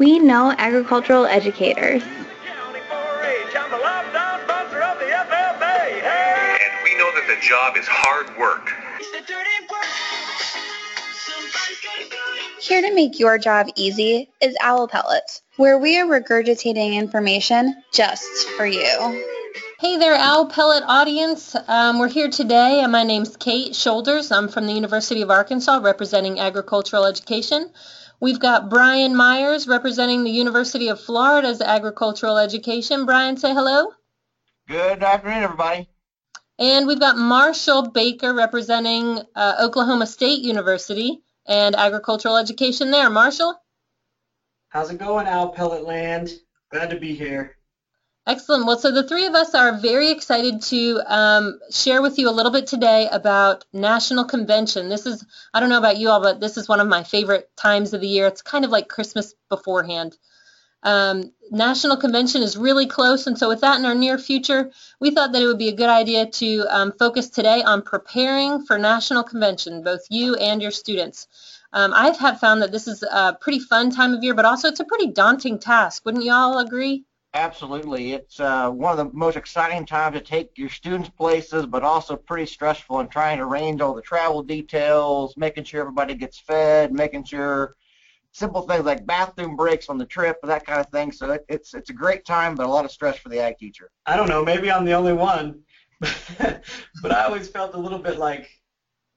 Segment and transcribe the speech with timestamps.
[0.00, 2.02] We know agricultural educators.
[2.02, 2.12] And
[6.82, 8.72] we know that the job is hard work.
[12.62, 18.48] Here to make your job easy is Owl Pellets, where we are regurgitating information just
[18.56, 19.22] for you.
[19.80, 21.54] Hey there, Owl Pellet audience.
[21.68, 24.32] Um, we're here today, and my name's Kate Shoulders.
[24.32, 27.70] I'm from the University of Arkansas, representing agricultural education.
[28.20, 33.06] We've got Brian Myers, representing the University of Florida's agricultural education.
[33.06, 33.94] Brian, say hello.
[34.68, 35.88] Good afternoon, everybody.
[36.58, 43.08] And we've got Marshall Baker, representing uh, Oklahoma State University and agricultural education there.
[43.08, 43.58] Marshall?
[44.68, 46.30] How's it going, Owl Pellet Land?
[46.70, 47.56] Glad to be here.
[48.30, 48.64] Excellent.
[48.64, 52.30] Well, so the three of us are very excited to um, share with you a
[52.30, 54.88] little bit today about National Convention.
[54.88, 57.50] This is, I don't know about you all, but this is one of my favorite
[57.56, 58.28] times of the year.
[58.28, 60.16] It's kind of like Christmas beforehand.
[60.84, 64.70] Um, National Convention is really close, and so with that in our near future,
[65.00, 68.64] we thought that it would be a good idea to um, focus today on preparing
[68.64, 71.26] for National Convention, both you and your students.
[71.72, 74.68] Um, I have found that this is a pretty fun time of year, but also
[74.68, 76.04] it's a pretty daunting task.
[76.04, 77.06] Wouldn't you all agree?
[77.32, 78.12] Absolutely.
[78.12, 82.16] It's uh, one of the most exciting times to take your students places, but also
[82.16, 86.92] pretty stressful in trying to arrange all the travel details, making sure everybody gets fed,
[86.92, 87.76] making sure
[88.32, 91.12] simple things like bathroom breaks on the trip, that kind of thing.
[91.12, 93.58] So it, it's it's a great time, but a lot of stress for the ag
[93.58, 93.90] teacher.
[94.06, 95.60] I don't know, maybe I'm the only one,
[96.00, 98.50] but I always felt a little bit like,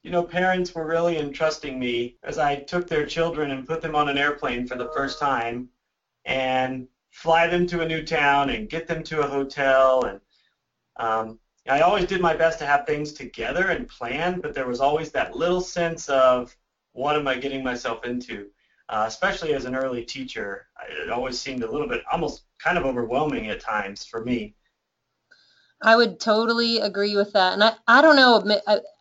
[0.03, 3.95] you know, parents were really entrusting me as I took their children and put them
[3.95, 5.69] on an airplane for the first time,
[6.25, 10.19] and fly them to a new town and get them to a hotel and
[10.97, 14.81] um, I always did my best to have things together and planned, but there was
[14.81, 16.55] always that little sense of
[16.91, 18.49] what am I getting myself into,
[18.89, 20.67] uh, especially as an early teacher.
[20.89, 24.55] It always seemed a little bit, almost kind of overwhelming at times for me.
[25.81, 28.35] I would totally agree with that, and I, I don't know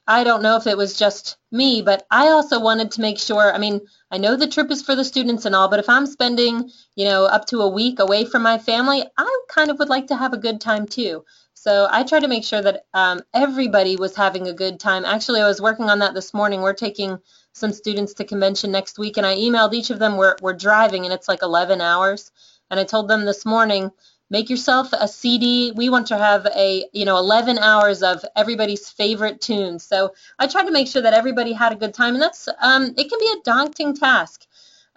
[0.07, 3.53] I, don't know if it was just me, but I also wanted to make sure.
[3.53, 3.81] I mean,
[4.11, 7.05] I know the trip is for the students and all, but if I'm spending, you
[7.05, 10.17] know, up to a week away from my family, I kind of would like to
[10.17, 11.25] have a good time too.
[11.55, 15.05] So I tried to make sure that um, everybody was having a good time.
[15.05, 16.61] Actually, I was working on that this morning.
[16.61, 17.19] We're taking
[17.53, 20.17] some students to convention next week, and I emailed each of them.
[20.17, 22.33] We're, we're driving, and it's like 11 hours.
[22.69, 23.93] And I told them this morning,
[24.33, 25.73] make yourself a CD.
[25.77, 29.85] We want to have a, you know, 11 hours of everybody's favorite tunes.
[29.85, 32.95] So I tried to make sure that everybody had a good time, and that's, um,
[32.97, 34.47] it can be a daunting task.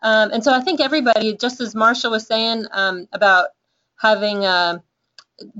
[0.01, 3.47] Um, and so I think everybody, just as Marshall was saying um, about
[3.97, 4.79] having uh,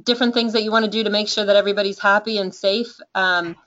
[0.04, 2.98] different things that you want to do to make sure that everybody's happy and safe.
[3.14, 3.58] Um,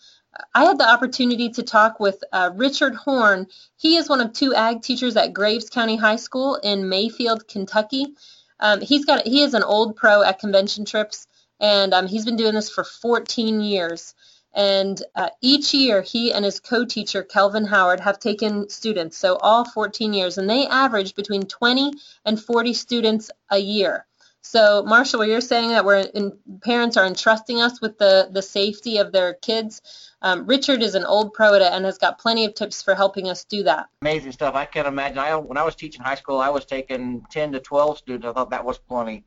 [0.55, 3.47] I had the opportunity to talk with uh, Richard Horn.
[3.77, 8.15] He is one of two ag teachers at Graves County High School in Mayfield, Kentucky.
[8.61, 11.27] Um, he's got he is an old pro at convention trips,
[11.61, 14.15] and um, he's been doing this for 14 years.
[14.55, 19.65] And uh, each year, he and his co-teacher Kelvin Howard have taken students, so all
[19.65, 21.93] 14 years, and they average between 20
[22.25, 24.07] and 40 students a year.
[24.51, 26.33] So, Marshall, you're saying that we're in,
[26.63, 29.83] parents are entrusting us with the the safety of their kids.
[30.23, 32.95] Um, Richard is an old pro at it and has got plenty of tips for
[32.95, 33.89] helping us do that.
[34.01, 34.55] Amazing stuff.
[34.55, 35.19] I can't imagine.
[35.19, 38.27] I, when I was teaching high school, I was taking 10 to 12 students.
[38.27, 39.27] I thought that was plenty.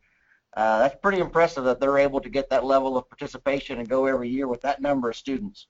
[0.57, 4.07] Uh, that's pretty impressive that they're able to get that level of participation and go
[4.07, 5.67] every year with that number of students.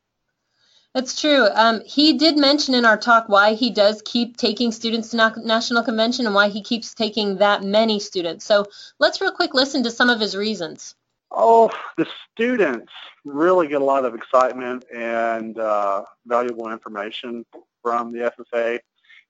[0.94, 1.48] That's true.
[1.54, 5.32] Um, he did mention in our talk why he does keep taking students to na
[5.38, 8.44] National Convention and why he keeps taking that many students.
[8.44, 8.66] So
[9.00, 10.96] let's real quick listen to some of his reasons.
[11.32, 12.92] Oh, the students
[13.24, 17.46] really get a lot of excitement and uh, valuable information
[17.82, 18.80] from the FFA.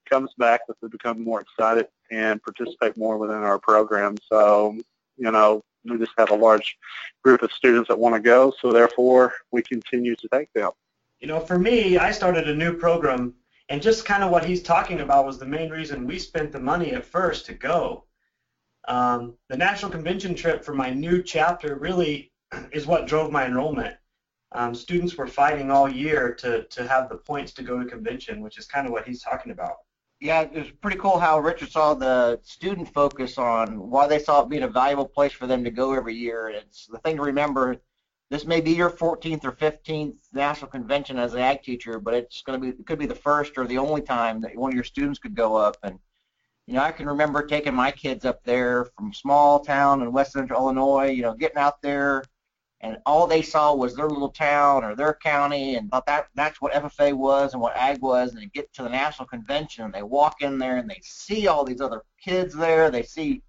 [0.09, 4.15] Comes back that they become more excited and participate more within our program.
[4.27, 4.77] So,
[5.15, 6.75] you know, we just have a large
[7.23, 10.71] group of students that want to go, so therefore we continue to take them.
[11.21, 13.35] You know, for me, I started a new program,
[13.69, 16.59] and just kind of what he's talking about was the main reason we spent the
[16.59, 18.05] money at first to go.
[18.87, 22.33] Um, the National Convention trip for my new chapter really
[22.71, 23.95] is what drove my enrollment.
[24.53, 28.41] Um, students were fighting all year to, to have the points to go to convention,
[28.41, 29.75] which is kind of what he's talking about.
[30.19, 34.41] Yeah, it was pretty cool how Richard saw the student focus on why they saw
[34.41, 36.49] it being a valuable place for them to go every year.
[36.49, 37.77] It's the thing to remember
[38.31, 42.41] this may be your 14th or 15th national convention as an ag teacher, but it's
[42.43, 44.75] going to be it could be the first or the only time that one of
[44.75, 45.75] your students could go up.
[45.83, 45.99] And
[46.65, 50.31] you know, I can remember taking my kids up there from small town in West
[50.31, 51.09] Central Illinois.
[51.09, 52.23] You know, getting out there
[52.79, 56.61] and all they saw was their little town or their county and thought that that's
[56.61, 59.93] what FFA was and what ag was and they get to the national convention and
[59.93, 63.41] they walk in there and they see all these other kids there they see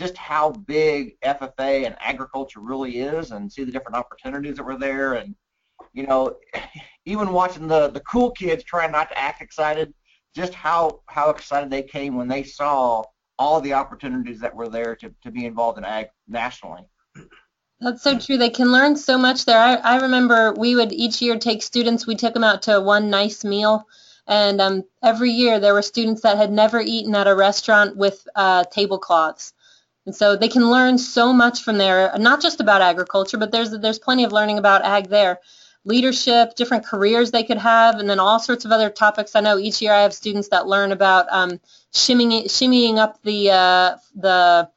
[0.00, 4.78] just how big FFA and agriculture really is and see the different opportunities that were
[4.78, 5.34] there and
[5.92, 6.36] you know
[7.04, 9.92] even watching the the cool kids trying not to act excited
[10.34, 13.04] just how how excited they came when they saw
[13.38, 16.82] all the opportunities that were there to, to be involved in ag nationally.
[17.80, 18.36] That's so true.
[18.36, 19.58] They can learn so much there.
[19.58, 23.08] I, I remember we would each year take students, we took them out to one
[23.08, 23.86] nice meal.
[24.26, 28.28] And um, every year there were students that had never eaten at a restaurant with
[28.36, 29.54] uh, tablecloths.
[30.10, 33.70] And so they can learn so much from there, not just about agriculture, but there's
[33.70, 35.38] there's plenty of learning about ag there.
[35.84, 39.36] Leadership, different careers they could have, and then all sorts of other topics.
[39.36, 41.60] I know each year I have students that learn about um,
[41.92, 44.68] shimmying, shimmying up the uh, the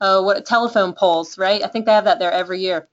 [0.00, 1.62] uh, what telephone poles, right?
[1.62, 2.88] I think they have that there every year.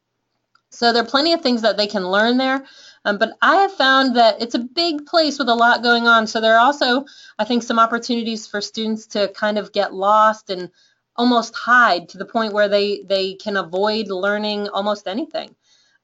[0.69, 2.63] So there are plenty of things that they can learn there.
[3.05, 6.27] Um, but I have found that it's a big place with a lot going on.
[6.27, 7.05] So there are also,
[7.39, 10.69] I think, some opportunities for students to kind of get lost and
[11.15, 15.55] almost hide to the point where they, they can avoid learning almost anything.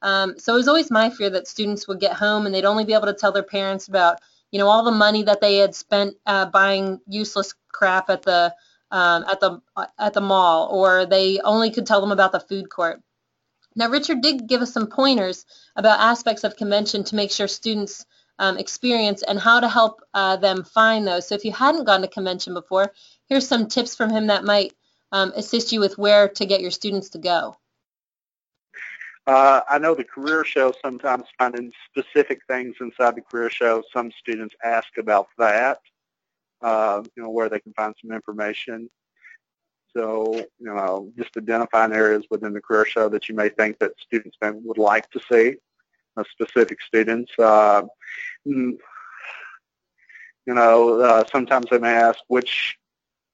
[0.01, 2.85] Um, so it was always my fear that students would get home and they'd only
[2.85, 4.19] be able to tell their parents about,
[4.51, 8.53] you know, all the money that they had spent uh, buying useless crap at the
[8.91, 9.61] um, at the
[9.97, 13.01] at the mall, or they only could tell them about the food court.
[13.75, 15.45] Now, Richard did give us some pointers
[15.77, 18.05] about aspects of convention to make sure students
[18.37, 21.27] um, experience and how to help uh, them find those.
[21.27, 22.91] So if you hadn't gone to convention before,
[23.27, 24.73] here's some tips from him that might
[25.11, 27.57] um, assist you with where to get your students to go.
[29.27, 33.83] Uh, I know the career show sometimes finding specific things inside the career show.
[33.93, 35.79] Some students ask about that
[36.61, 38.89] uh, you know, where they can find some information.
[39.95, 43.99] So, you know, just identifying areas within the career show that you may think that
[43.99, 45.55] students would like to see,
[46.15, 47.31] uh, specific students.
[47.37, 47.83] Uh,
[48.45, 48.77] you
[50.47, 52.77] know, uh, sometimes they may ask which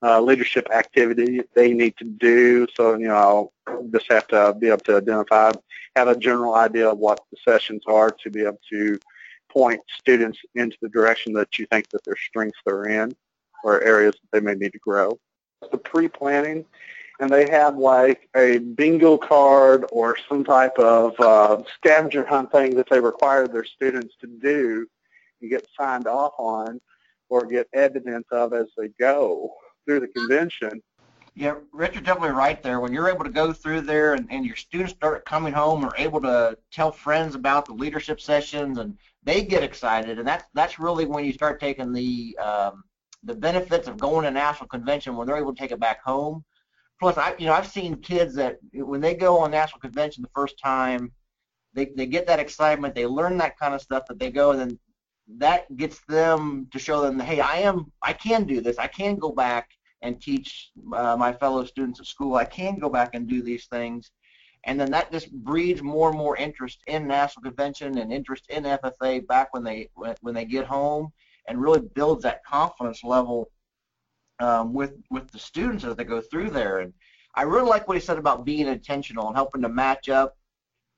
[0.04, 2.68] uh, leadership activity they need to do.
[2.76, 3.52] So, you know,
[3.92, 5.52] just have to be able to identify,
[5.96, 9.00] have a general idea of what the sessions are to be able to
[9.50, 13.16] point students into the direction that you think that their strengths are in
[13.64, 15.18] or areas that they may need to grow.
[15.72, 16.66] The pre-planning,
[17.20, 22.76] and they have like a bingo card or some type of uh, scavenger hunt thing
[22.76, 24.86] that they require their students to do
[25.42, 26.80] and get signed off on
[27.30, 29.52] or get evidence of as they go
[29.88, 30.82] through the convention.
[31.36, 32.80] Yeah, Richard's definitely right there.
[32.80, 35.94] When you're able to go through there and, and your students start coming home or
[35.96, 40.80] able to tell friends about the leadership sessions and they get excited, and that's that's
[40.80, 42.84] really when you start taking the um,
[43.24, 46.44] the benefits of going to national convention when they're able to take it back home.
[47.00, 50.30] Plus, I you know I've seen kids that when they go on national convention the
[50.34, 51.12] first time,
[51.74, 54.60] they they get that excitement, they learn that kind of stuff that they go and
[54.60, 54.80] then
[55.38, 58.78] that gets them to show them, hey, I am I can do this.
[58.78, 59.70] I can go back
[60.02, 62.36] and teach uh, my fellow students at school.
[62.36, 64.12] I can go back and do these things.
[64.66, 68.64] And then that just breeds more and more interest in national convention and interest in
[68.64, 69.90] FFA back when they
[70.22, 71.12] when they get home,
[71.48, 73.50] and really builds that confidence level
[74.40, 76.80] um, with with the students as they go through there.
[76.80, 76.94] And
[77.36, 80.36] I really like what he said about being intentional and helping to match up,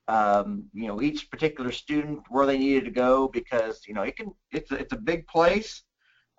[0.08, 4.16] um, you know, each particular student where they needed to go because you know it
[4.16, 5.84] can it's it's a big place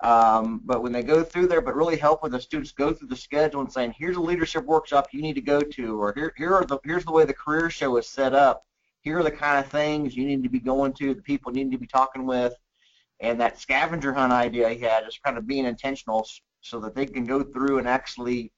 [0.01, 3.07] um, but when they go through there, but really help when the students go through
[3.07, 6.33] the schedule and saying, here's a leadership workshop you need to go to, or here,
[6.37, 8.65] here are the, here's the way the career show is set up.
[9.01, 11.63] Here are the kind of things you need to be going to, the people you
[11.63, 12.53] need to be talking with.
[13.19, 16.27] And that scavenger hunt idea he had is kind of being intentional
[16.61, 18.51] so that they can go through and actually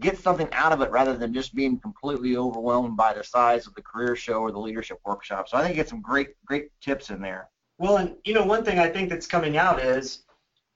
[0.00, 3.74] get something out of it rather than just being completely overwhelmed by the size of
[3.74, 5.48] the career show or the leadership workshop.
[5.48, 7.50] So I think you get some great, great tips in there.
[7.78, 10.24] Well, and you know, one thing I think that's coming out is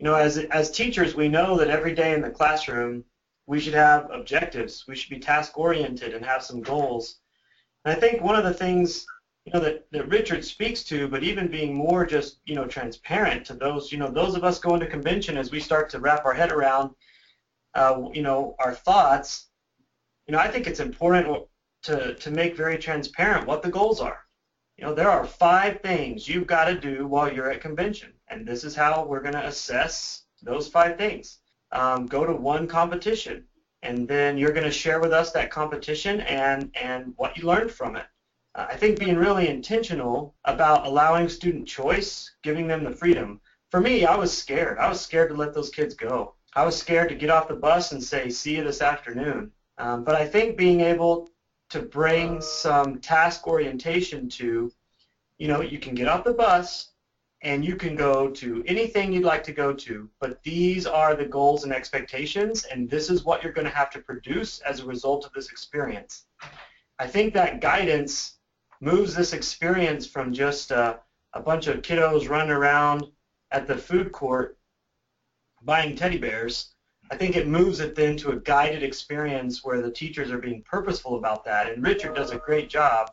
[0.02, 3.04] you know, as as teachers, we know that every day in the classroom
[3.46, 4.84] we should have objectives.
[4.88, 7.20] We should be task oriented and have some goals.
[7.84, 9.06] And I think one of the things
[9.44, 13.46] you know that, that Richard speaks to, but even being more just you know transparent
[13.46, 16.24] to those you know those of us going to convention as we start to wrap
[16.24, 16.90] our head around
[17.74, 19.50] uh, you know our thoughts.
[20.26, 21.46] You know, I think it's important
[21.84, 24.18] to to make very transparent what the goals are.
[24.78, 28.12] You know, there are five things you've got to do while you're at convention.
[28.32, 31.40] And this is how we're going to assess those five things.
[31.70, 33.44] Um, go to one competition,
[33.82, 37.70] and then you're going to share with us that competition and, and what you learned
[37.70, 38.06] from it.
[38.54, 43.38] Uh, I think being really intentional about allowing student choice, giving them the freedom.
[43.70, 44.78] For me, I was scared.
[44.78, 46.34] I was scared to let those kids go.
[46.54, 49.52] I was scared to get off the bus and say, see you this afternoon.
[49.76, 51.28] Um, but I think being able
[51.68, 54.72] to bring some task orientation to,
[55.36, 56.91] you know, you can get off the bus
[57.42, 61.24] and you can go to anything you'd like to go to, but these are the
[61.24, 64.86] goals and expectations, and this is what you're going to have to produce as a
[64.86, 66.26] result of this experience.
[67.00, 68.38] I think that guidance
[68.80, 71.00] moves this experience from just a,
[71.32, 73.06] a bunch of kiddos running around
[73.50, 74.56] at the food court
[75.62, 76.74] buying teddy bears.
[77.10, 80.62] I think it moves it then to a guided experience where the teachers are being
[80.62, 83.10] purposeful about that, and Richard does a great job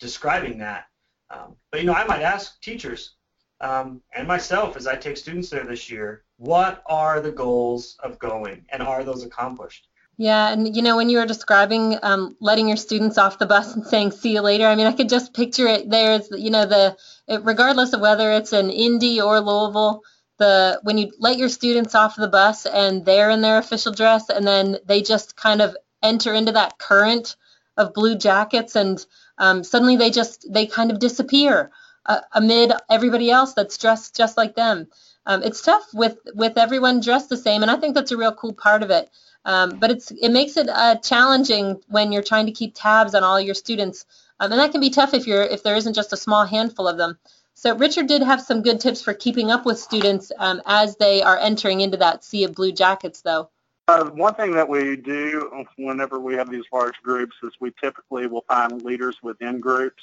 [0.00, 0.86] describing that.
[1.30, 3.16] Um, but you know, I might ask teachers,
[3.60, 8.18] um, and myself as I take students there this year, what are the goals of
[8.18, 9.88] going and are those accomplished?
[10.16, 13.74] Yeah, and you know, when you were describing um, letting your students off the bus
[13.74, 16.12] and saying "see you later," I mean, I could just picture it there.
[16.12, 16.96] As you know, the
[17.28, 20.02] it, regardless of whether it's an Indy or Louisville,
[20.38, 24.28] the when you let your students off the bus and they're in their official dress,
[24.28, 27.36] and then they just kind of enter into that current
[27.76, 29.04] of blue jackets, and
[29.38, 31.70] um, suddenly they just they kind of disappear
[32.06, 34.88] uh, amid everybody else that's dressed just like them.
[35.26, 38.34] Um, it's tough with with everyone dressed the same, and I think that's a real
[38.34, 39.10] cool part of it.
[39.44, 43.24] Um, but it's it makes it uh, challenging when you're trying to keep tabs on
[43.24, 44.06] all your students,
[44.40, 46.88] um, and that can be tough if you're if there isn't just a small handful
[46.88, 47.18] of them.
[47.54, 51.22] So Richard did have some good tips for keeping up with students um, as they
[51.22, 53.50] are entering into that sea of blue jackets, though.
[53.88, 58.26] Uh, one thing that we do whenever we have these large groups is we typically
[58.26, 60.02] will find leaders within groups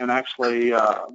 [0.00, 1.06] and actually, uh,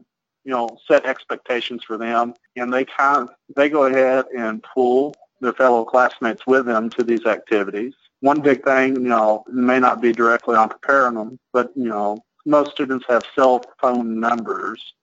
[0.44, 5.14] you know, set expectations for them, and they kind of, they go ahead and pull
[5.42, 7.94] their fellow classmates with them to these activities.
[8.22, 12.24] One big thing, you know, may not be directly on preparing them, but, you know,
[12.46, 14.94] most students have cell phone numbers.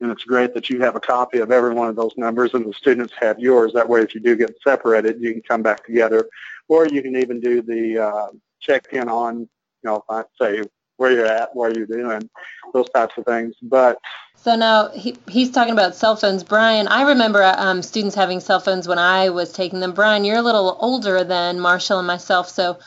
[0.00, 2.66] And it's great that you have a copy of every one of those numbers and
[2.66, 3.72] the students have yours.
[3.72, 6.28] That way, if you do get separated, you can come back together.
[6.68, 8.26] Or you can even do the uh,
[8.60, 9.48] check-in on, you
[9.84, 10.04] know,
[10.40, 10.62] say
[11.02, 12.30] where you're at, what you're doing,
[12.72, 13.56] those types of things.
[13.60, 13.98] But
[14.36, 16.44] so now he, he's talking about cell phones.
[16.44, 19.92] Brian, I remember um, students having cell phones when I was taking them.
[19.92, 22.78] Brian, you're a little older than Marshall and myself, so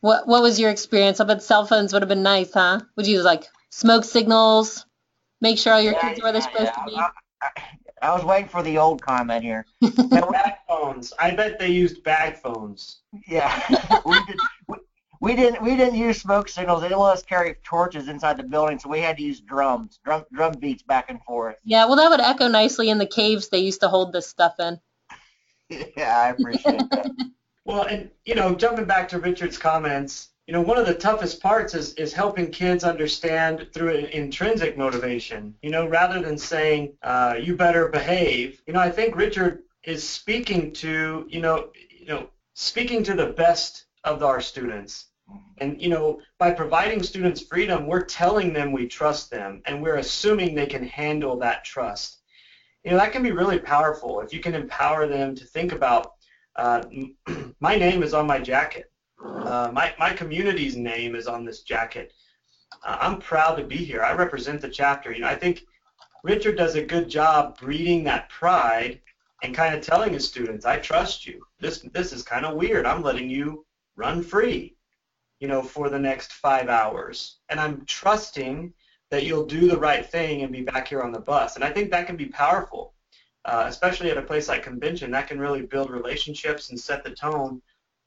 [0.00, 1.18] what what was your experience?
[1.18, 2.80] I bet cell phones would have been nice, huh?
[2.96, 4.86] Would you use like smoke signals?
[5.40, 6.84] Make sure all your Yeah, kids are where they're supposed yeah.
[6.84, 6.96] to be.
[6.96, 7.10] I,
[7.42, 7.48] I,
[8.02, 9.66] I was waiting for the old comment here.
[9.80, 11.12] Bag phones.
[11.18, 13.00] I bet they used bag phones.
[13.26, 13.50] Yeah,
[14.06, 14.36] we did.
[15.20, 15.62] We, we didn't.
[15.62, 16.82] We didn't use smoke signals.
[16.82, 19.98] They didn't let us carry torches inside the building, so we had to use drums,
[20.04, 21.56] drum drum beats back and forth.
[21.64, 24.54] Yeah, well, that would echo nicely in the caves they used to hold this stuff
[24.58, 24.80] in.
[25.96, 27.10] Yeah, I appreciate that.
[27.64, 31.42] Well, and you know, jumping back to Richard's comments, you know, one of the toughest
[31.42, 35.52] parts is is helping kids understand through an intrinsic motivation.
[35.62, 38.62] You know, rather than saying uh, you better behave.
[38.68, 43.26] You know, I think Richard is speaking to you know you know speaking to the
[43.26, 45.06] best of our students.
[45.58, 49.96] And you know, by providing students freedom, we're telling them we trust them, and we're
[49.96, 52.20] assuming they can handle that trust.
[52.84, 56.12] You know, that can be really powerful if you can empower them to think about
[56.54, 56.82] uh,
[57.60, 58.90] my name is on my jacket.
[59.22, 62.12] Uh, my, my community's name is on this jacket.
[62.84, 64.02] Uh, I'm proud to be here.
[64.02, 65.12] I represent the chapter.
[65.12, 65.64] You know, I think
[66.22, 69.00] Richard does a good job breeding that pride
[69.42, 71.44] and kind of telling his students, I trust you.
[71.60, 72.86] This this is kind of weird.
[72.86, 73.65] I'm letting you
[73.96, 74.76] run free,
[75.40, 77.38] you know, for the next five hours.
[77.48, 78.72] And I'm trusting
[79.10, 81.54] that you'll do the right thing and be back here on the bus.
[81.54, 82.94] And I think that can be powerful,
[83.44, 85.10] uh, especially at a place like convention.
[85.10, 87.62] That can really build relationships and set the tone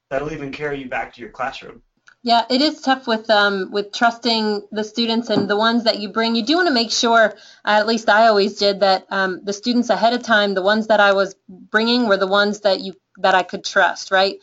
[0.10, 1.81] that'll even carry you back to your classroom.
[2.22, 6.10] Yeah, it is tough with um, with trusting the students and the ones that you
[6.10, 6.36] bring.
[6.36, 9.53] You do want to make sure, uh, at least I always did, that um, the
[9.53, 12.93] students ahead of time, the ones that I was bringing, were the ones that you
[13.19, 14.12] that I could trust.
[14.12, 14.39] Right?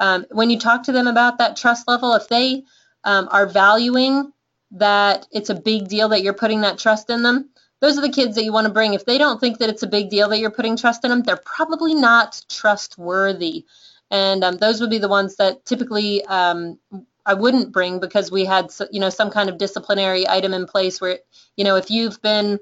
[0.00, 2.64] Um, when you talk to them about that trust level, if they
[3.04, 4.32] um, are valuing
[4.72, 8.10] that it's a big deal that you're putting that trust in them, those are the
[8.12, 8.94] kids that you want to bring.
[8.94, 11.22] If they don't think that it's a big deal that you're putting trust in them,
[11.22, 13.64] they're probably not trustworthy.
[14.10, 16.78] And um, those would be the ones that typically um,
[17.24, 21.00] I wouldn't bring because we had, you know, some kind of disciplinary item in place
[21.00, 21.20] where,
[21.56, 22.58] you know, if you've been,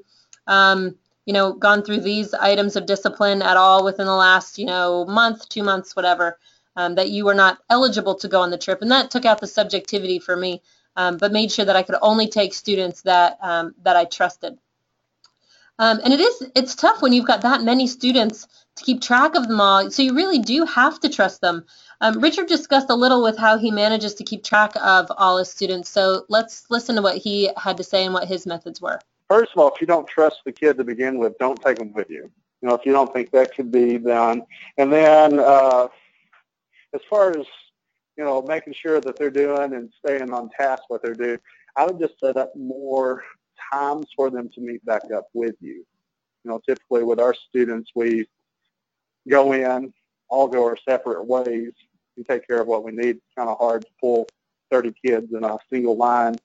[0.47, 4.66] um, you know, gone through these items of discipline at all within the last, you
[4.66, 6.38] know, month, two months, whatever,
[6.78, 8.80] um, that you were not eligible to go on the trip.
[8.80, 10.62] And that took out the subjectivity for me,
[10.94, 14.56] um, but made sure that I could only take students that um, that I trusted.
[15.80, 19.35] Um, and it is it's tough when you've got that many students to keep track
[19.35, 19.90] of them all.
[19.90, 21.66] So you really do have to trust them.
[22.00, 25.50] Um, Richard discussed a little with how he manages to keep track of all his
[25.50, 25.88] students.
[25.90, 29.00] So let's listen to what he had to say and what his methods were.
[29.28, 31.92] First of all, if you don't trust the kid to begin with, don't take them
[31.92, 32.30] with you.
[32.62, 34.42] You know, if you don't think that could be done.
[34.78, 35.88] And then uh,
[36.95, 37.47] as far as,
[38.16, 41.38] you know, making sure that they're doing and staying on task what they're doing,
[41.76, 43.23] I would just set up more
[43.73, 45.85] times for them to meet back up with you.
[46.45, 48.26] You know, typically with our students, we
[49.28, 49.92] go in,
[50.28, 51.73] all go our separate ways
[52.16, 53.16] and take care of what we need.
[53.16, 54.28] It's kind of hard to pull
[54.71, 56.37] 30 kids in a single line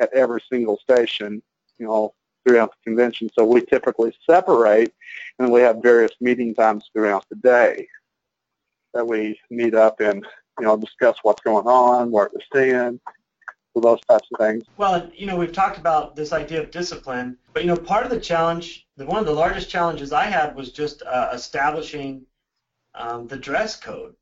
[0.00, 1.42] at every single station,
[1.78, 3.30] you know, throughout the convention.
[3.34, 4.92] So we typically separate
[5.38, 7.88] and we have various meeting times throughout the day
[8.94, 10.24] that we meet up and,
[10.58, 13.00] you know, discuss what's going on, where to stand,
[13.80, 14.64] those types of things.
[14.76, 18.10] Well, you know, we've talked about this idea of discipline, but you know, part of
[18.10, 22.22] the challenge, one of the largest challenges I had was just uh, establishing
[22.94, 24.14] um, the dress code.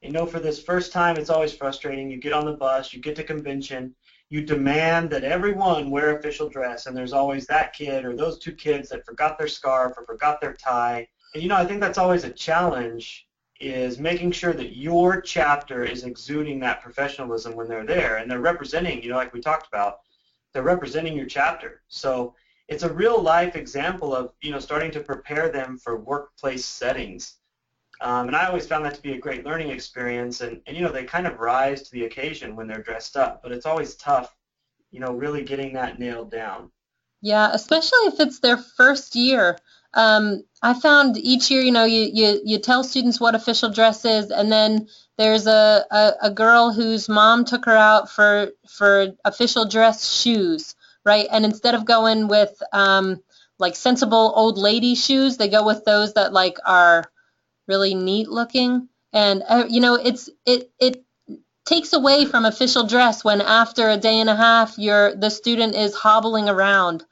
[0.00, 2.10] You know, for this first time, it's always frustrating.
[2.10, 3.94] You get on the bus, you get to convention,
[4.28, 8.52] you demand that everyone wear official dress, and there's always that kid or those two
[8.52, 11.06] kids that forgot their scarf or forgot their tie.
[11.32, 13.26] And you know, I think that's always a challenge
[13.60, 18.40] is making sure that your chapter is exuding that professionalism when they're there and they're
[18.40, 20.00] representing, you know, like we talked about,
[20.52, 21.82] they're representing your chapter.
[21.88, 22.34] So
[22.68, 27.36] it's a real life example of, you know, starting to prepare them for workplace settings.
[28.00, 30.40] Um, and I always found that to be a great learning experience.
[30.40, 33.42] And, and, you know, they kind of rise to the occasion when they're dressed up,
[33.42, 34.34] but it's always tough,
[34.90, 36.70] you know, really getting that nailed down.
[37.20, 39.58] Yeah, especially if it's their first year.
[39.94, 44.04] Um, I found each year, you know, you, you, you tell students what official dress
[44.04, 49.08] is, and then there's a, a, a girl whose mom took her out for, for
[49.24, 50.74] official dress shoes,
[51.04, 51.26] right?
[51.30, 53.22] And instead of going with um,
[53.58, 57.04] like sensible old lady shoes, they go with those that like are
[57.68, 58.88] really neat looking.
[59.12, 61.04] And uh, you know, it's it it
[61.64, 65.74] takes away from official dress when after a day and a half, you're the student
[65.74, 67.04] is hobbling around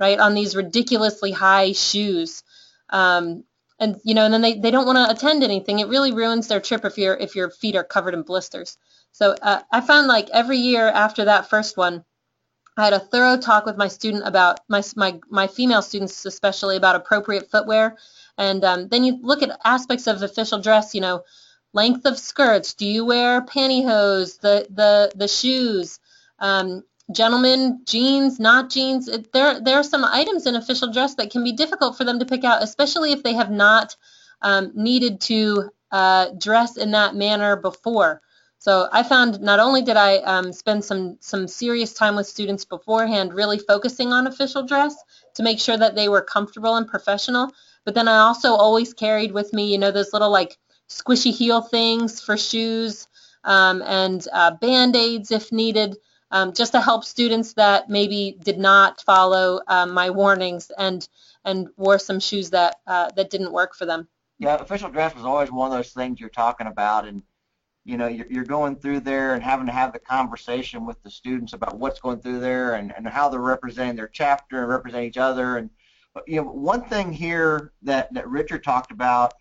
[0.00, 2.42] right, on these ridiculously high shoes.
[2.88, 3.44] Um,
[3.78, 5.78] and you know, and then they, they don't want to attend anything.
[5.78, 8.76] It really ruins their trip if your if your feet are covered in blisters.
[9.12, 12.04] So uh, I found like every year after that first one,
[12.76, 16.76] I had a thorough talk with my student about my my my female students especially
[16.76, 17.96] about appropriate footwear.
[18.36, 20.94] And um, then you look at aspects of official dress.
[20.94, 21.24] You know,
[21.72, 22.74] length of skirts.
[22.74, 24.40] Do you wear pantyhose?
[24.40, 26.00] The the the shoes.
[26.38, 29.08] Um, gentlemen, jeans, not jeans.
[29.08, 32.18] It, there, there are some items in official dress that can be difficult for them
[32.18, 33.96] to pick out, especially if they have not
[34.42, 38.22] um, needed to uh, dress in that manner before.
[38.58, 42.66] So I found not only did I um, spend some some serious time with students
[42.66, 44.94] beforehand, really focusing on official dress
[45.34, 47.50] to make sure that they were comfortable and professional,
[47.86, 50.58] but then I also always carried with me, you know, those little like
[50.90, 53.08] squishy heel things for shoes
[53.44, 55.96] um, and uh, band-aids if needed
[56.30, 61.08] um, just to help students that maybe did not follow um, my warnings and
[61.44, 64.08] and wore some shoes that uh, that didn't work for them.
[64.38, 67.22] Yeah, official dress was always one of those things you're talking about, and
[67.84, 71.52] you know you're, going through there and having to have the conversation with the students
[71.52, 75.16] about what's going through there and, and how they're representing their chapter and representing each
[75.16, 75.56] other.
[75.56, 75.70] And
[76.26, 79.34] you know one thing here that that Richard talked about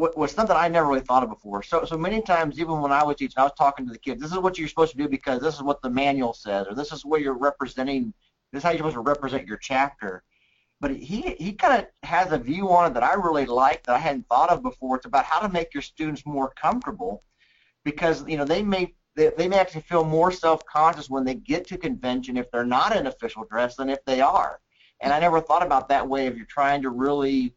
[0.00, 1.62] was something I never really thought of before.
[1.62, 4.20] So, so many times, even when I was teaching, I was talking to the kids.
[4.20, 6.74] This is what you're supposed to do because this is what the manual says, or
[6.74, 8.12] this is what you're representing.
[8.52, 10.22] This is how you're supposed to represent your chapter.
[10.80, 13.96] But he he kind of has a view on it that I really like that
[13.96, 14.96] I hadn't thought of before.
[14.96, 17.22] It's about how to make your students more comfortable,
[17.84, 21.66] because you know they may they, they may actually feel more self-conscious when they get
[21.68, 24.60] to convention if they're not in official dress than if they are.
[25.00, 26.26] And I never thought about that way.
[26.26, 27.54] If you're trying to really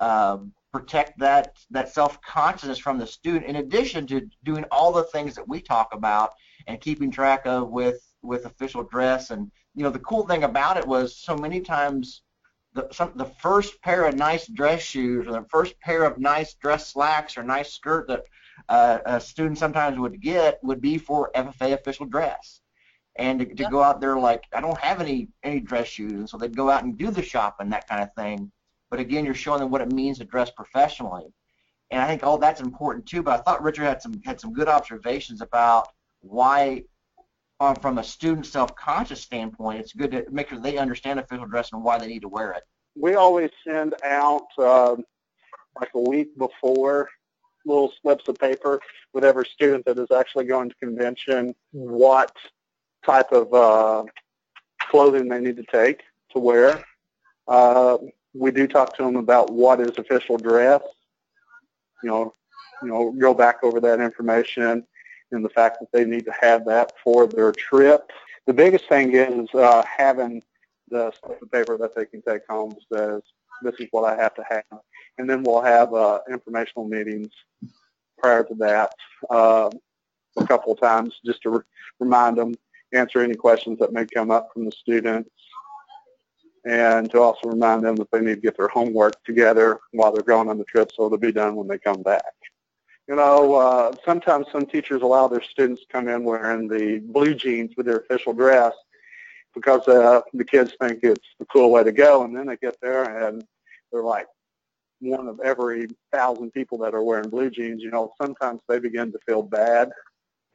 [0.00, 5.34] um, protect that that self-consciousness from the student in addition to doing all the things
[5.34, 6.32] that we talk about
[6.66, 9.30] and keeping track of with with official dress.
[9.30, 12.22] And you know the cool thing about it was so many times
[12.74, 16.54] the some, the first pair of nice dress shoes or the first pair of nice
[16.54, 18.22] dress slacks or nice skirt that
[18.68, 22.60] uh, a student sometimes would get would be for FFA official dress.
[23.16, 26.12] And to, to go out there like I don't have any any dress shoes.
[26.12, 28.50] And so they'd go out and do the shopping that kind of thing
[28.92, 31.24] but again, you're showing them what it means to dress professionally.
[31.90, 33.22] And I think all that's important too.
[33.22, 35.88] But I thought Richard had some had some good observations about
[36.20, 36.82] why,
[37.58, 41.72] um, from a student self-conscious standpoint, it's good to make sure they understand official dress
[41.72, 42.64] and why they need to wear it.
[42.94, 45.04] We always send out um,
[45.80, 47.08] like a week before
[47.64, 48.78] little slips of paper
[49.14, 52.36] with every student that is actually going to convention what
[53.06, 54.04] type of uh,
[54.82, 56.02] clothing they need to take
[56.32, 56.84] to wear.
[57.48, 57.96] Uh,
[58.34, 60.82] we do talk to them about what is official dress.
[62.02, 62.34] You know,
[62.82, 64.84] you know, go back over that information
[65.30, 68.10] and the fact that they need to have that for their trip.
[68.46, 70.42] The biggest thing is uh, having
[70.88, 73.22] the slip of paper that they can take home says
[73.62, 74.80] this is what I have to have,
[75.18, 77.30] and then we'll have uh, informational meetings
[78.18, 78.92] prior to that.
[79.30, 79.70] Uh,
[80.36, 81.60] a couple of times just to re-
[82.00, 82.54] remind them,
[82.92, 85.30] answer any questions that may come up from the students,
[86.64, 90.22] and to also remind them that they need to get their homework together while they're
[90.22, 92.22] going on the trip so it'll be done when they come back.
[93.08, 97.34] You know, uh, sometimes some teachers allow their students to come in wearing the blue
[97.34, 98.74] jeans with their official dress
[99.54, 102.76] because uh, the kids think it's the cool way to go, and then they get
[102.80, 103.44] there and
[103.90, 104.26] they're like
[105.00, 107.82] one of every thousand people that are wearing blue jeans.
[107.82, 109.90] You know, sometimes they begin to feel bad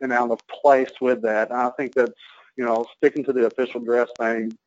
[0.01, 1.49] and out of place with that.
[1.49, 2.13] And I think that's
[2.55, 4.57] you know sticking to the official dress thing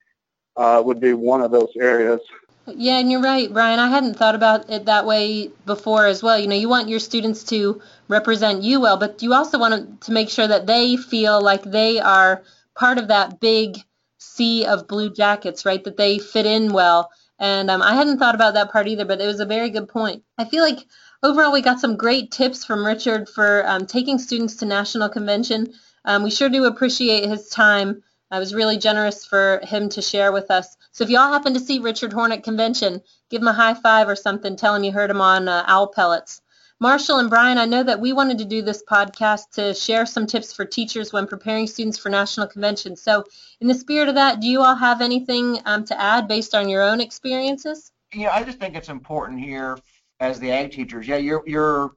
[0.61, 2.21] uh, would be one of those areas.
[2.67, 3.79] Yeah, and you're right, Brian.
[3.81, 6.39] I hadn't thought about it that way before as well.
[6.39, 10.13] You know, you want your students to represent you well, but you also want to
[10.13, 12.43] make sure that they feel like they are
[12.77, 13.79] part of that big
[14.19, 15.83] sea of blue jackets, right?
[15.83, 17.11] That they fit in well.
[17.39, 19.89] And um, I hadn't thought about that part either, but it was a very good
[19.89, 20.23] point.
[20.37, 20.81] I feel like
[21.23, 25.73] overall we got some great tips from Richard for um, taking students to National Convention.
[26.05, 28.03] Um, we sure do appreciate his time.
[28.33, 30.77] It was really generous for him to share with us.
[30.93, 34.09] So if y'all happen to see Richard Horn at convention, give him a high five
[34.09, 34.55] or something.
[34.57, 36.41] Tell him you heard him on uh, Owl Pellets.
[36.83, 40.27] Marshall and Brian, I know that we wanted to do this podcast to share some
[40.27, 42.97] tips for teachers when preparing students for national convention.
[42.97, 43.25] So
[43.61, 46.71] in the spirit of that, do you all have anything um, to add based on
[46.71, 47.93] your own experiences?
[48.15, 49.77] Yeah, I just think it's important here
[50.21, 51.07] as the ag teachers.
[51.07, 51.97] Yeah, you're you're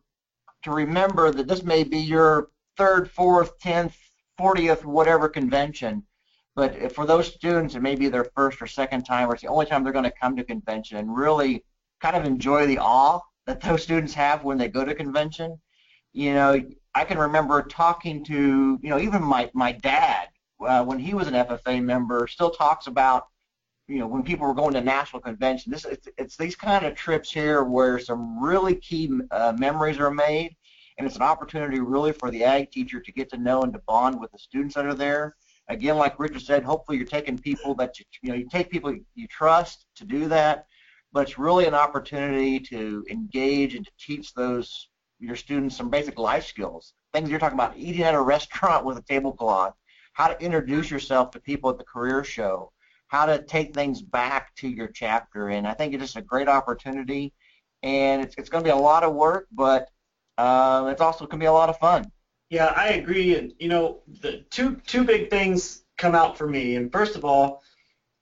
[0.64, 3.96] to remember that this may be your third, fourth, tenth,
[4.38, 6.04] fortieth, whatever convention.
[6.56, 9.50] But for those students, it may be their first or second time, or it's the
[9.50, 11.64] only time they're going to come to convention, and really
[12.00, 15.60] kind of enjoy the awe that those students have when they go to convention.
[16.14, 16.62] You know,
[16.94, 20.28] I can remember talking to, you know, even my my dad
[20.62, 23.28] uh, when he was an FFA member, still talks about,
[23.88, 25.72] you know, when people were going to national convention.
[25.72, 30.12] This it's, it's these kind of trips here where some really key uh, memories are
[30.12, 30.56] made,
[31.00, 33.80] and it's an opportunity really for the ag teacher to get to know and to
[33.88, 35.36] bond with the students that are there
[35.70, 38.96] Again, like Richard said, hopefully you're taking people that you, you know, you take people
[39.16, 40.66] you trust to do that,
[41.14, 46.20] but it's really an opportunity to engage and to teach those your students some basic
[46.20, 46.94] life skills.
[47.14, 49.74] Things you're talking about, eating at a restaurant with a tablecloth,
[50.14, 52.72] how to introduce yourself to people at the career show,
[53.08, 55.50] how to take things back to your chapter.
[55.50, 57.34] And I think it's just a great opportunity.
[57.84, 59.90] And it's, it's going to be a lot of work, but
[60.38, 62.12] uh, it's also going to be a lot of fun.
[62.50, 63.38] Yeah, I agree.
[63.38, 66.76] And you know, the two two big things come out for me.
[66.76, 67.64] And first of all,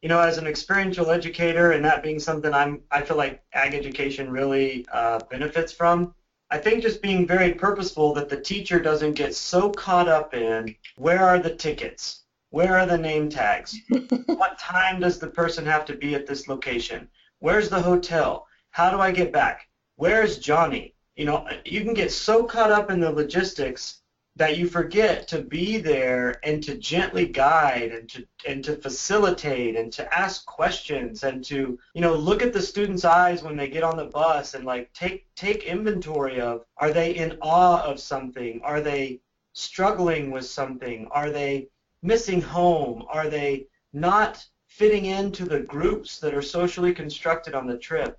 [0.01, 3.73] you know, as an experiential educator, and that being something I'm, I feel like ag
[3.75, 6.13] education really uh, benefits from.
[6.49, 10.75] I think just being very purposeful that the teacher doesn't get so caught up in
[10.97, 13.79] where are the tickets, where are the name tags,
[14.25, 17.07] what time does the person have to be at this location,
[17.39, 20.93] where's the hotel, how do I get back, where's Johnny?
[21.15, 24.00] You know, you can get so caught up in the logistics
[24.37, 29.75] that you forget to be there and to gently guide and to and to facilitate
[29.75, 33.67] and to ask questions and to you know look at the students eyes when they
[33.67, 37.99] get on the bus and like take take inventory of are they in awe of
[37.99, 38.61] something?
[38.63, 39.19] Are they
[39.53, 41.07] struggling with something?
[41.11, 41.67] Are they
[42.01, 43.03] missing home?
[43.09, 48.17] Are they not fitting into the groups that are socially constructed on the trip?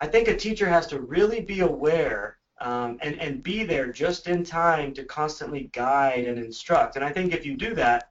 [0.00, 4.28] I think a teacher has to really be aware um, and, and be there just
[4.28, 6.96] in time to constantly guide and instruct.
[6.96, 8.10] And I think if you do that,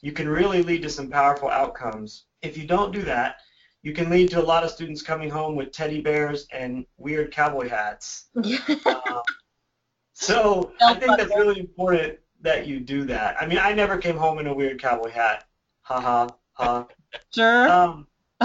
[0.00, 2.24] you can really lead to some powerful outcomes.
[2.42, 3.36] If you don't do that,
[3.82, 7.32] you can lead to a lot of students coming home with teddy bears and weird
[7.32, 8.26] cowboy hats.
[8.36, 9.20] uh,
[10.12, 13.36] so I think that's really important that you do that.
[13.40, 15.44] I mean, I never came home in a weird cowboy hat.
[15.82, 16.86] Ha ha ha.
[17.34, 17.70] Sure.
[17.70, 18.06] Um,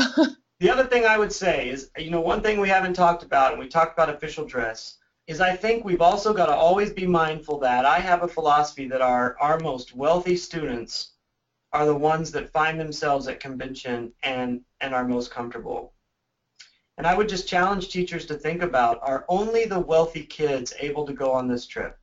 [0.60, 3.52] the other thing I would say is, you know, one thing we haven't talked about,
[3.52, 4.98] and we talked about official dress,
[5.30, 8.88] is I think we've also got to always be mindful that I have a philosophy
[8.88, 11.12] that our, our most wealthy students
[11.72, 15.94] are the ones that find themselves at convention and, and are most comfortable.
[16.98, 21.06] And I would just challenge teachers to think about, are only the wealthy kids able
[21.06, 21.96] to go on this trip?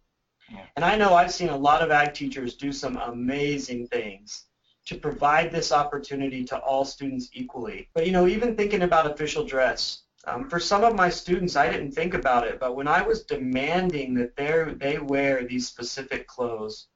[0.48, 0.64] Yeah.
[0.76, 4.44] And I know I've seen a lot of ag teachers do some amazing things
[4.84, 7.88] to provide this opportunity to all students equally.
[7.92, 11.70] But you know, even thinking about official dress, um, for some of my students, I
[11.70, 16.88] didn't think about it, but when I was demanding that they wear these specific clothes,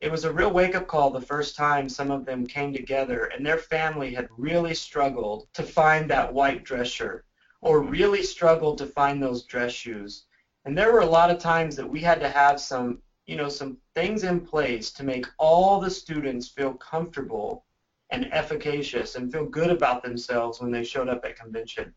[0.00, 3.46] it was a real wake-up call the first time some of them came together and
[3.46, 7.24] their family had really struggled to find that white dress shirt
[7.60, 10.26] or really struggled to find those dress shoes.
[10.64, 13.48] And there were a lot of times that we had to have some, you know,
[13.48, 17.64] some things in place to make all the students feel comfortable
[18.10, 21.94] and efficacious and feel good about themselves when they showed up at convention.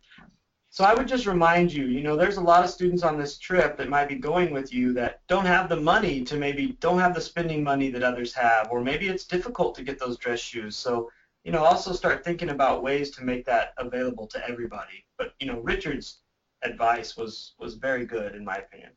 [0.70, 3.38] So I would just remind you, you know, there's a lot of students on this
[3.38, 7.00] trip that might be going with you that don't have the money to maybe don't
[7.00, 10.40] have the spending money that others have, or maybe it's difficult to get those dress
[10.40, 10.76] shoes.
[10.76, 11.10] So,
[11.44, 15.06] you know, also start thinking about ways to make that available to everybody.
[15.18, 16.20] But, you know, Richard's
[16.64, 18.92] advice was was very good in my opinion.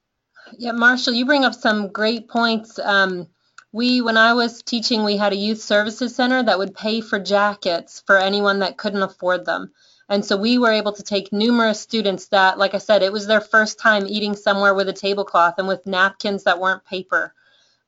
[0.59, 2.79] Yeah, Marshall, you bring up some great points.
[2.79, 3.29] Um,
[3.73, 7.21] we, when I was teaching, we had a youth services center that would pay for
[7.21, 9.73] jackets for anyone that couldn't afford them.
[10.11, 13.29] And so we were able to take numerous students that, like I said, it was
[13.29, 17.33] their first time eating somewhere with a tablecloth and with napkins that weren't paper.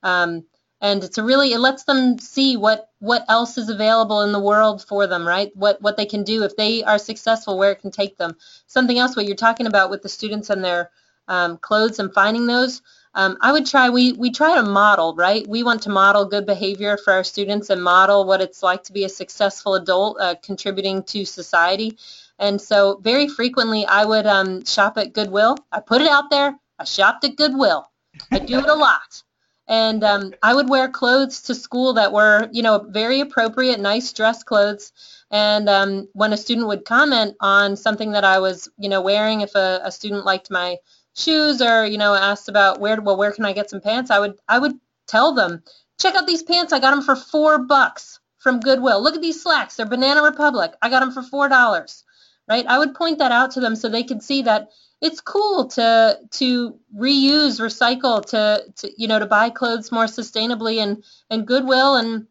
[0.04, 0.44] Um,
[0.80, 4.40] and it's a really, it lets them see what, what else is available in the
[4.40, 5.50] world for them, right?
[5.54, 8.36] What, what they can do if they are successful, where it can take them.
[8.68, 10.90] Something else, what you're talking about with the students and their
[11.26, 12.82] um, clothes and finding those,
[13.14, 15.46] um, I would try, we, we try to model, right?
[15.46, 18.92] We want to model good behavior for our students and model what it's like to
[18.92, 21.98] be a successful adult uh, contributing to society.
[22.38, 25.58] And so very frequently I would um, shop at Goodwill.
[25.70, 26.58] I put it out there.
[26.78, 27.88] I shopped at Goodwill.
[28.30, 29.22] I do it a lot.
[29.68, 34.12] And um, I would wear clothes to school that were, you know, very appropriate, nice
[34.12, 34.92] dress clothes.
[35.30, 39.42] And um, when a student would comment on something that I was, you know, wearing,
[39.42, 40.76] if a, a student liked my
[41.14, 44.18] shoes or you know asked about where well where can I get some pants, I
[44.18, 45.62] would I would tell them
[46.00, 46.72] check out these pants.
[46.72, 49.02] I got them for four bucks from Goodwill.
[49.02, 49.76] Look at these slacks.
[49.76, 50.72] They're Banana Republic.
[50.82, 52.04] I got them for four dollars.
[52.48, 52.66] Right?
[52.66, 54.70] I would point that out to them so they could see that
[55.00, 60.78] it's cool to to reuse, recycle, to, to you know to buy clothes more sustainably
[60.82, 62.26] and and Goodwill and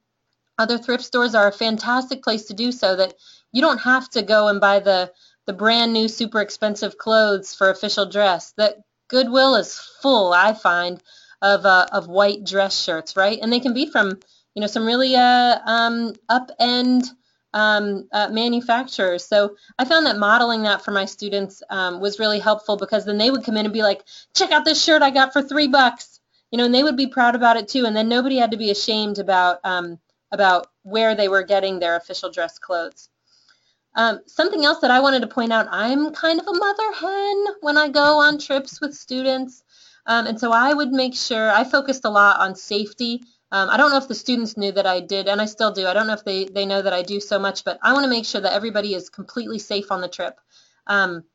[0.58, 3.16] other thrift stores are a fantastic place to do so that
[3.52, 5.12] you don't have to go and buy the
[5.46, 8.54] the brand new super expensive clothes for official dress.
[8.58, 8.76] That
[9.08, 11.02] Goodwill is full, I find,
[11.42, 13.40] of uh, of white dress shirts, right?
[13.42, 14.20] And they can be from
[14.56, 17.10] you know some really uh, um, up end
[17.54, 19.26] um, uh, manufacturers.
[19.26, 23.18] So I found that modeling that for my students um, was really helpful because then
[23.18, 25.68] they would come in and be like, check out this shirt I got for three
[25.68, 26.20] bucks,
[26.52, 27.86] you know, and they would be proud about it too.
[27.86, 30.00] And then nobody had to be ashamed about um,
[30.32, 33.10] about where they were getting their official dress clothes.
[33.96, 37.46] Um, something else that I wanted to point out, I'm kind of a mother hen
[37.62, 39.64] when I go on trips with students.
[40.06, 43.24] Um, and so I would make sure, I focused a lot on safety.
[43.52, 45.88] Um, I don't know if the students knew that I did, and I still do.
[45.88, 48.06] I don't know if they, they know that I do so much, but I want
[48.06, 50.40] to make sure that everybody is completely safe on the trip.
[50.88, 51.26] Um,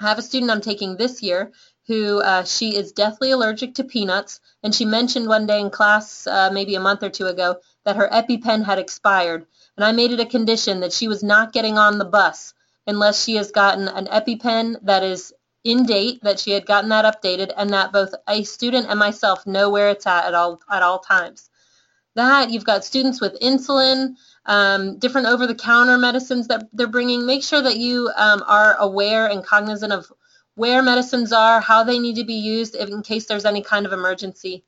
[0.00, 1.52] I have a student I'm taking this year
[1.86, 6.26] who uh, she is deathly allergic to peanuts, and she mentioned one day in class,
[6.26, 10.12] uh, maybe a month or two ago, that her EpiPen had expired and I made
[10.12, 12.54] it a condition that she was not getting on the bus
[12.86, 15.32] unless she has gotten an EpiPen that is
[15.64, 19.46] in date, that she had gotten that updated, and that both a student and myself
[19.46, 21.50] know where it's at at all at all times.
[22.14, 27.24] That you've got students with insulin, um, different over-the-counter medicines that they're bringing.
[27.26, 30.10] Make sure that you um, are aware and cognizant of
[30.54, 33.92] where medicines are, how they need to be used in case there's any kind of
[33.92, 34.64] emergency.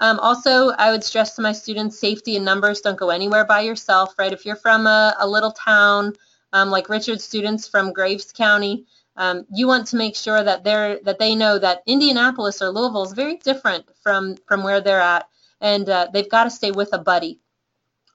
[0.00, 2.80] Um, also, I would stress to my students safety and numbers.
[2.80, 4.32] Don't go anywhere by yourself, right?
[4.32, 6.14] If you're from a, a little town,
[6.52, 11.00] um, like Richard's students from Graves County, um, you want to make sure that they're
[11.02, 15.28] that they know that Indianapolis or Louisville is very different from from where they're at,
[15.60, 17.40] and uh, they've got to stay with a buddy.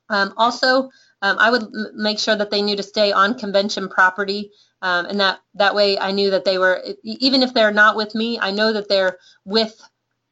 [0.10, 0.90] Um, also,
[1.22, 5.20] um, I would make sure that they knew to stay on convention property, um, and
[5.20, 8.52] that that way I knew that they were even if they're not with me, I
[8.52, 9.82] know that they're with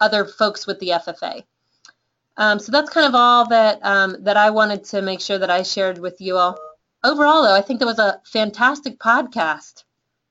[0.02, 1.44] other folks with the FFA.
[2.38, 5.50] Um, so that's kind of all that um, that I wanted to make sure that
[5.50, 6.58] I shared with you all.
[7.04, 9.84] Overall, though, I think that was a fantastic podcast.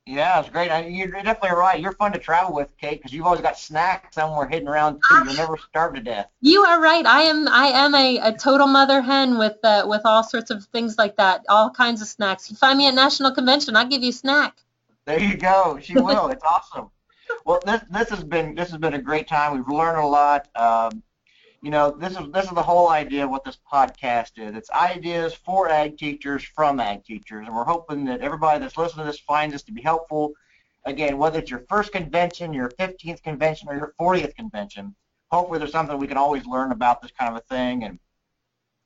[0.07, 0.71] Yeah, it's great.
[0.91, 1.79] You're definitely right.
[1.79, 5.23] You're fun to travel with, Kate, because you've always got snacks somewhere hidden around too.
[5.25, 6.29] You'll never starve to death.
[6.41, 7.07] You are right.
[7.07, 7.47] I am.
[7.47, 11.17] I am a, a total mother hen with uh, with all sorts of things like
[11.17, 11.45] that.
[11.49, 12.51] All kinds of snacks.
[12.51, 14.57] You find me at National Convention, I'll give you a snack.
[15.05, 15.79] There you go.
[15.81, 16.29] She will.
[16.29, 16.91] it's awesome
[17.45, 19.55] well, this this has been this has been a great time.
[19.55, 20.49] We've learned a lot.
[20.57, 21.03] Um,
[21.63, 24.55] you know, this is this is the whole idea of what this podcast is.
[24.55, 29.05] It's ideas for ag teachers from ag teachers, and we're hoping that everybody that's listening
[29.05, 30.33] to this finds this to be helpful.
[30.87, 34.95] Again, whether it's your first convention, your 15th convention, or your 40th convention,
[35.31, 37.85] hopefully there's something we can always learn about this kind of a thing.
[37.85, 37.99] And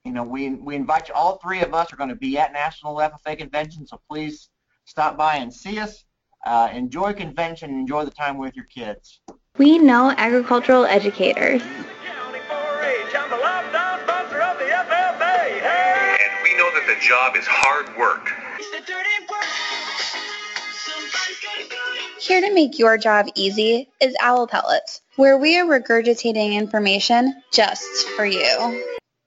[0.05, 1.15] you know, we we invite you.
[1.15, 4.51] All three of us are going to be at National FFA convention, so please
[4.85, 6.05] stop by and see us.
[6.45, 9.21] Uh, enjoy convention, enjoy the time with your kids.
[9.57, 11.63] We know agricultural educators.
[11.63, 11.73] And
[16.43, 18.31] we know that the job is hard work.
[22.21, 28.09] Here to make your job easy is Owl Pellets, where we are regurgitating information just
[28.17, 28.94] for you.